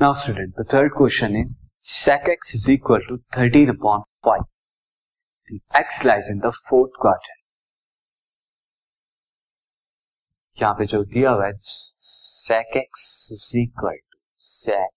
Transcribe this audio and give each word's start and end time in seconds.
Now 0.00 0.12
student, 0.12 0.56
the 0.56 0.64
third 0.64 0.92
question 0.92 1.36
is 1.36 1.46
sec 1.78 2.28
x 2.28 2.54
is 2.54 2.68
equal 2.68 3.00
to 3.08 3.20
13 3.34 3.68
upon 3.70 4.02
5. 4.24 4.40
And 5.46 5.60
x 5.72 6.04
lies 6.04 6.28
in 6.28 6.40
the 6.40 6.52
fourth 6.68 6.92
quadrant. 6.98 7.40
यहां 10.60 10.74
पे 10.78 10.84
जो 10.86 11.02
दिया 11.12 11.30
हुआ 11.30 11.46
है 11.46 11.52
sec 11.58 12.76
x 12.80 13.06
is 13.36 13.46
equal 13.62 13.98
to 14.12 14.18
sec 14.48 14.92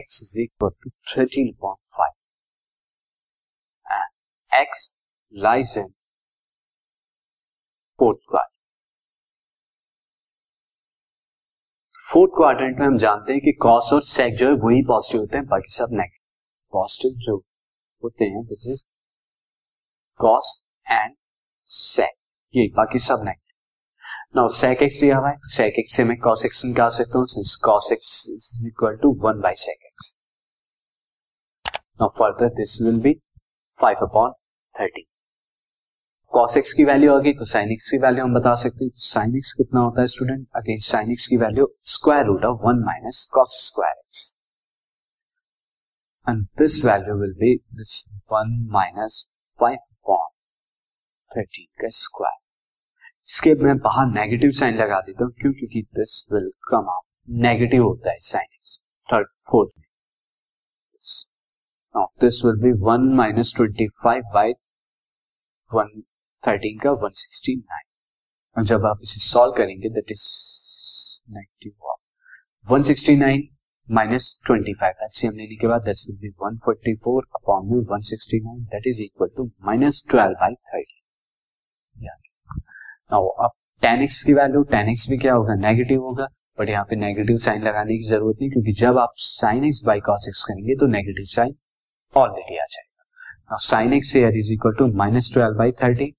x 0.00 0.22
is 0.26 0.36
equal 0.44 0.70
to 0.84 0.92
13 1.14 1.52
upon 1.54 1.76
5 1.98 2.12
and 3.98 4.62
x 4.68 4.94
lies 5.32 5.76
in 5.76 5.92
fourth 7.98 8.24
quadrant. 8.28 8.45
Fourth 12.17 12.31
quadrant 12.35 12.79
में 12.79 12.85
हम 12.87 12.97
जानते 12.97 13.31
हैं 13.31 13.41
कि 13.41 13.51
कॉस 13.61 13.89
और 13.93 14.01
सेक 14.01 14.35
जो 14.35 14.45
है 14.45 14.53
वही 14.53 14.81
पॉजिटिव 14.81 15.21
होते 15.21 15.37
हैं, 15.37 15.45
बाकी 15.47 15.71
सब 15.71 15.89
नेगेटिव 15.91 16.21
पॉजिटिव 16.73 17.17
जो 17.25 17.35
होते 18.03 18.25
हैं 18.25 18.43
this 18.45 18.65
is 18.67 18.81
cos 20.19 20.49
and 20.87 21.13
sec 21.67 22.13
ये, 22.53 22.67
बाकी 22.67 22.99
सब 22.99 23.23
नेगेटिव 23.25 24.39
नाउ 24.39 24.47
सेक 24.53 24.81
एक्स 24.83 25.01
दिया 25.01 25.17
हुआ 25.17 25.29
है 25.29 25.37
सेक 25.57 25.79
एक्स 25.79 25.95
से 25.95 26.03
मैं 26.03 26.17
कॉस 26.17 26.45
एक्स 26.45 26.65
निकाल 26.65 26.89
सकता 26.89 27.17
हूँ 27.17 27.25
since 27.25 27.55
cos 27.65 27.91
x 27.91 28.15
is 28.29 28.67
equal 28.67 28.97
to 29.03 29.13
one 29.27 29.41
by 29.41 29.61
sec 29.65 29.85
x 29.85 30.13
now 32.01 32.09
further 32.17 32.49
this 32.55 32.81
will 32.81 32.99
be 33.01 33.13
five 33.79 34.05
upon 34.07 34.33
thirty 34.75 35.05
cos 36.37 36.55
x 36.57 36.73
की 36.73 36.83
वैल्यू 36.85 37.13
आ 37.13 37.19
गई 37.19 37.31
तो 37.33 37.45
साइन 37.45 37.71
एक्स 37.71 37.89
की 37.91 37.97
वैल्यू 37.97 38.23
हम 38.23 38.33
बता 38.33 38.53
सकते 38.61 38.85
हैं। 38.85 38.91
साइन 39.03 39.35
एक्स 39.37 39.53
कितना 39.53 39.79
होता 39.79 40.01
है 40.01 40.07
स्टूडेंट 40.07 40.47
अगेन 40.55 40.79
साइन 40.87 41.11
एक्स 41.11 41.27
की 41.27 41.37
value 41.37 41.67
square 41.91 42.25
root 42.25 42.43
of 42.45 42.59
one 42.63 42.81
minus 42.85 43.21
cos 43.33 43.55
square 43.61 43.93
x 43.93 44.19
and 46.27 46.43
this 46.59 46.83
value 46.85 47.15
will 47.21 47.33
be 47.39 47.53
this 47.77 47.93
one 48.31 48.51
minus 48.71 49.15
five 49.59 49.77
upon 49.77 50.27
thirteen 51.31 51.81
का 51.81 51.89
स्क्वायर 51.99 52.37
इसके 53.27 53.53
मैं 53.63 53.77
बाहर 53.77 54.05
नेगेटिव 54.09 54.51
साइन 54.59 54.77
लगा 54.77 54.99
देता 55.01 55.23
हूँ, 55.23 55.31
क्यों? 55.31 55.51
क्योंकि 55.53 55.81
this 55.95 56.25
will 56.33 56.51
come 56.69 56.91
up 56.95 57.03
negative 57.45 57.83
होता 57.83 58.09
है 58.09 58.17
साइन 58.19 58.53
एक्स 58.53 58.79
थर्ड 59.09 59.27
फोर्थ 59.51 59.71
में। 59.77 59.85
This 62.21 62.41
will 62.45 62.61
be 62.63 62.71
one 62.83 63.09
minus 63.15 63.53
twenty 63.55 63.87
five 64.03 64.31
by 64.33 64.51
one 65.71 66.01
thirteen 66.43 66.79
का 66.79 66.91
वन 67.03 67.11
सिक्सटी 67.21 67.55
नाइन 67.55 67.85
और 68.57 68.65
जब 68.65 68.85
आप 68.85 68.99
इसे 69.03 69.19
सॉल्व 69.19 69.53
करेंगे 69.57 69.89
that 69.89 70.11
is 70.11 70.25
negative 71.37 71.95
one 72.71 72.81
sixty 72.81 73.15
nine 73.15 73.47
minus 73.87 74.29
twenty 74.45 74.73
five 74.73 75.03
LCM 75.03 75.37
लेने 75.37 75.55
के 75.55 75.67
बाद 75.67 75.81
that 75.81 76.05
will 76.09 76.17
be 76.21 76.29
one 76.43 76.57
forty 76.65 76.95
four 77.03 77.27
upon 77.35 77.71
में 77.71 77.79
one 77.91 77.99
sixty 78.09 78.39
nine 78.45 78.63
that 78.73 78.87
is 78.87 79.01
equal 79.03 79.29
to 79.37 79.51
minus 79.65 80.03
twelve 80.09 80.33
by 80.41 80.55
thirty 80.73 80.95
now 83.11 83.27
अब 83.45 83.51
टेन 83.81 84.01
एक्स 84.01 84.23
की 84.23 84.33
value 84.33 84.61
ten 84.71 84.89
x 84.89 85.09
भी 85.09 85.17
क्या 85.17 85.33
होगा? 85.33 85.53
Negative 85.55 86.01
होगा. 86.01 86.27
बट 86.59 86.69
यहाँ 86.69 86.83
पे 86.83 86.95
नेगेटिव 86.95 87.37
साइन 87.37 87.63
लगाने 87.63 87.97
की 87.97 88.03
ज़रूरत 88.03 88.37
नहीं, 88.41 88.49
क्योंकि 88.51 88.71
जब 88.71 88.97
आप 88.97 89.11
sine 89.15 89.65
x 89.65 89.81
by 89.85 89.99
cos 89.99 90.25
x 90.29 90.43
करेंगे 90.45 90.75
तो 90.75 90.87
नेगेटिव 90.87 91.25
साइन 91.25 91.55
ऑलरेडी 92.15 92.57
आ 92.57 92.65
जाएगा. 92.71 93.57
Sine 93.67 93.93
x 93.93 94.15
here 94.15 94.31
is 94.41 94.49
equal 94.55 94.75
to 94.79 94.87
minus 95.01 95.29
12 95.35 95.57
by 95.61 95.69
30 95.83 96.09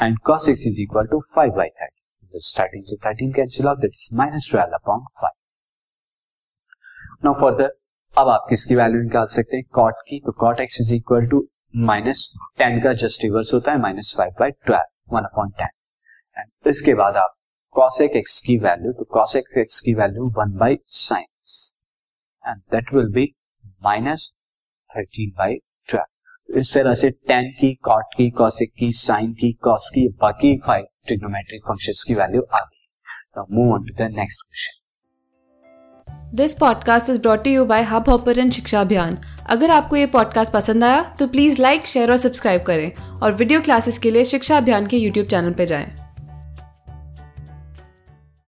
and 0.00 0.22
cos 0.22 0.48
x 0.48 0.60
is 0.62 0.78
equal 0.78 1.06
to 1.06 1.20
5 1.32 1.50
by 1.52 1.68
30. 1.78 1.90
The 2.34 2.40
starting 2.42 2.82
से 2.82 2.96
13 2.98 3.32
cancel 3.32 3.68
out, 3.68 3.80
that 3.80 3.92
is 3.92 4.08
minus 4.12 4.48
12 4.48 4.72
upon 4.74 5.04
5. 5.20 5.36
Now 7.22 7.34
further 7.36 7.68
अब 8.14 8.28
आप 8.28 8.46
किसकी 8.48 8.74
value 8.74 9.00
निकाल 9.02 9.26
सकते 9.30 9.56
हैं 9.56 9.64
कॉट 9.74 9.94
की 10.08 10.18
तो 10.20 10.32
cot 10.38 10.60
x 10.60 10.80
is 10.80 10.92
equal 10.94 11.26
to 11.30 11.38
minus 11.88 12.22
tan 12.58 12.80
का 12.84 12.92
जस्ट 13.02 13.24
रिवर्स 13.24 13.52
होता 13.54 13.72
है 13.72 13.78
minus 13.80 14.14
five 14.18 14.32
by 14.40 14.50
twelve 14.66 15.14
one 15.14 15.24
upon 15.24 15.50
tan 15.58 15.68
and 16.36 16.68
इसके 16.70 16.94
बाद 17.00 17.16
आप 17.16 17.34
कॉसेक 17.74 18.16
एक्स 18.16 18.40
की 18.46 18.58
वैल्यू 18.64 18.92
तो 18.92 19.04
कॉसेक 19.14 19.58
एक्स 19.58 19.80
की 19.80 19.94
value 19.94 20.28
one 20.38 20.56
by 20.58 20.78
sines 20.96 21.54
and 22.44 22.62
that 22.72 22.92
will 22.94 23.12
be 23.14 23.32
minus 23.84 24.30
thirteen 24.90 25.30
by 25.38 25.58
इस 26.56 26.72
तरह 26.74 26.94
से 26.94 27.10
टेन 27.10 27.50
की 27.60 27.72
कॉट 27.74 28.04
की 28.16 28.30
कॉसिक 28.30 28.72
की 28.78 28.92
साइन 28.92 29.32
की 29.32 29.52
कॉस 29.52 29.90
की, 29.94 30.08
बाकी 30.08 30.56
फाइव 30.56 30.86
ट्रिग्नोमेट्रिक 31.06 31.62
फ़ंक्शंस 31.68 32.04
की 32.08 32.14
वैल्यू 32.14 32.42
आ 32.54 32.58
गई। 32.58 33.44
Move 33.52 33.72
on 33.74 33.84
to 33.84 33.94
the 33.94 34.08
next 34.16 34.40
question 34.40 34.76
this 36.36 36.54
podcast 36.54 37.10
is 37.10 37.20
brought 37.20 37.46
you 37.46 37.64
by 37.64 37.82
Hubhopper 38.08 38.50
Shiksha 38.50 38.80
Abhiyan 38.80 39.18
अगर 39.46 39.70
आपको 39.70 39.96
ये 39.96 40.06
पॉडकास्ट 40.06 40.52
पसंद 40.52 40.84
आया 40.84 41.02
तो 41.18 41.26
प्लीज़ 41.26 41.62
लाइक 41.62 41.86
शेयर 41.86 42.10
और 42.10 42.16
सब्सक्राइब 42.16 42.62
करें। 42.62 42.92
और 43.22 43.32
वीडियो 43.32 43.60
क्लासेस 43.60 43.98
के 43.98 44.10
लिए 44.10 44.24
शिक्षा 44.24 44.56
अभियान 44.56 44.86
के 44.86 44.96
यूट्यूब 44.96 45.26
चैनल 45.26 45.52
पर 45.52 45.64
जाएँ। 45.64 46.09